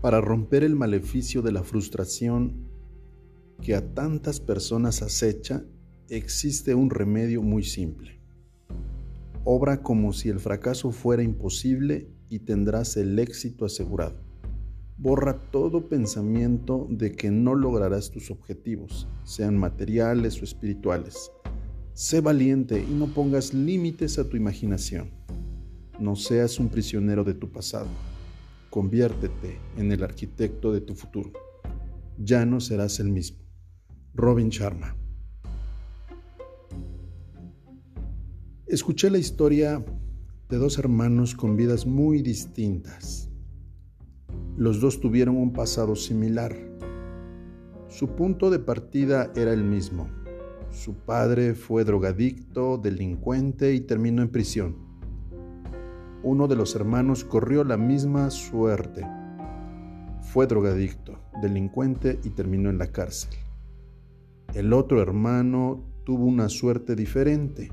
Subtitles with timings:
[0.00, 2.68] Para romper el maleficio de la frustración
[3.60, 5.64] que a tantas personas acecha,
[6.08, 8.20] existe un remedio muy simple.
[9.42, 14.20] Obra como si el fracaso fuera imposible y tendrás el éxito asegurado.
[14.98, 21.32] Borra todo pensamiento de que no lograrás tus objetivos, sean materiales o espirituales.
[21.94, 25.10] Sé valiente y no pongas límites a tu imaginación.
[25.98, 27.88] No seas un prisionero de tu pasado
[28.78, 31.32] Conviértete en el arquitecto de tu futuro.
[32.16, 33.38] Ya no serás el mismo.
[34.14, 34.96] Robin Sharma.
[38.68, 39.84] Escuché la historia
[40.48, 43.28] de dos hermanos con vidas muy distintas.
[44.56, 46.56] Los dos tuvieron un pasado similar.
[47.88, 50.08] Su punto de partida era el mismo.
[50.70, 54.87] Su padre fue drogadicto, delincuente y terminó en prisión
[56.22, 59.06] uno de los hermanos corrió la misma suerte.
[60.20, 63.30] Fue drogadicto, delincuente y terminó en la cárcel.
[64.54, 67.70] El otro hermano tuvo una suerte diferente.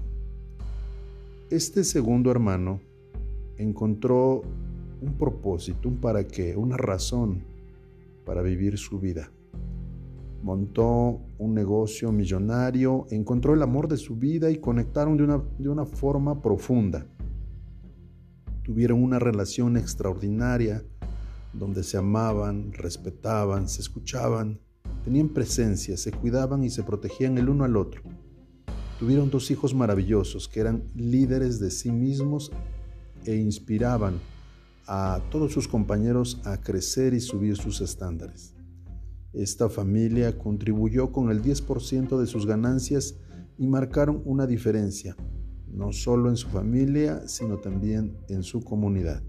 [1.49, 2.81] Este segundo hermano
[3.57, 4.43] encontró
[5.01, 7.43] un propósito, un para qué, una razón
[8.25, 9.31] para vivir su vida.
[10.43, 15.69] Montó un negocio millonario, encontró el amor de su vida y conectaron de una, de
[15.69, 17.07] una forma profunda
[18.65, 20.83] tuvieron una relación extraordinaria
[21.53, 24.59] donde se amaban, respetaban, se escuchaban,
[25.03, 28.01] tenían presencia, se cuidaban y se protegían el uno al otro.
[28.99, 32.51] Tuvieron dos hijos maravillosos que eran líderes de sí mismos
[33.25, 34.19] e inspiraban
[34.87, 38.55] a todos sus compañeros a crecer y subir sus estándares.
[39.31, 43.15] Esta familia contribuyó con el 10% de sus ganancias
[43.57, 45.15] y marcaron una diferencia
[45.75, 49.21] no solo en su familia, sino también en su comunidad.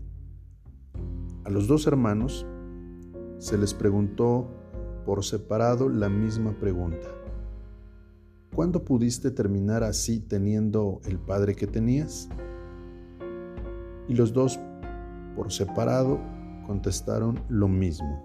[1.45, 2.47] A los dos hermanos
[3.39, 4.49] se les preguntó
[5.05, 7.09] por separado la misma pregunta.
[8.55, 12.29] ¿Cuándo pudiste terminar así teniendo el padre que tenías?
[14.09, 14.59] Y los dos,
[15.35, 16.21] por separado,
[16.67, 18.25] contestaron lo mismo.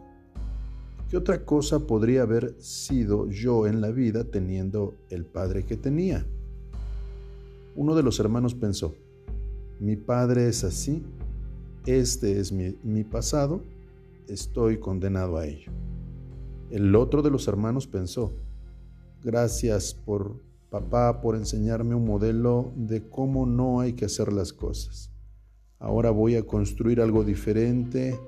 [1.09, 6.25] ¿Qué otra cosa podría haber sido yo en la vida teniendo el padre que tenía?
[7.75, 8.93] Uno de los hermanos pensó,
[9.79, 11.03] mi padre es así,
[11.85, 13.63] este es mi, pasado,
[14.27, 15.71] estoy condenado a ello.
[16.69, 18.33] El otro de los hermanos pensó,
[19.23, 20.35] gracias por
[20.69, 25.09] papá por enseñarme un modelo de cómo no hay que hacer las cosas.
[25.79, 28.19] Ahora voy a construir algo diferente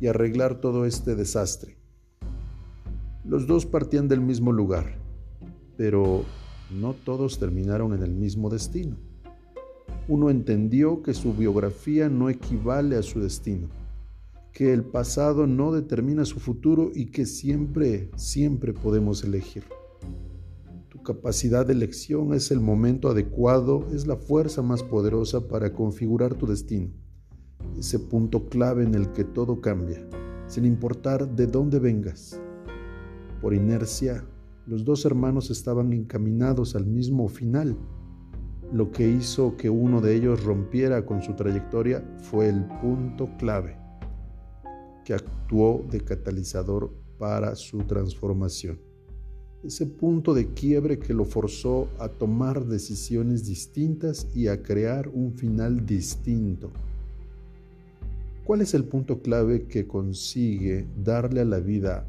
[0.00, 1.76] y arreglar todo este desastre.
[3.24, 4.98] Los dos partían del mismo lugar,
[5.76, 6.24] pero
[6.70, 8.96] no todos terminaron en el mismo destino.
[10.08, 13.68] Uno entendió que su biografía no equivale a su destino,
[14.52, 19.64] que el pasado no determina su futuro y que siempre, siempre podemos elegir.
[20.90, 26.34] Tu capacidad de elección es el momento adecuado, es la fuerza más poderosa para configurar
[26.34, 26.90] tu destino,
[27.78, 30.06] ese punto clave en el que todo cambia,
[30.46, 32.38] sin importar de dónde vengas.
[33.40, 34.24] Por inercia,
[34.66, 37.76] los dos hermanos estaban encaminados al mismo final.
[38.72, 43.76] Lo que hizo que uno de ellos rompiera con su trayectoria fue el punto clave
[45.04, 48.80] que actuó de catalizador para su transformación.
[49.62, 55.34] Ese punto de quiebre que lo forzó a tomar decisiones distintas y a crear un
[55.34, 56.70] final distinto.
[58.44, 62.06] ¿Cuál es el punto clave que consigue darle a la vida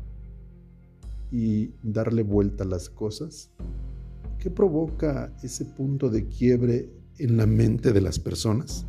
[1.31, 3.52] y darle vuelta a las cosas?
[4.40, 8.86] ¿Qué provoca ese punto de quiebre en la mente de las personas?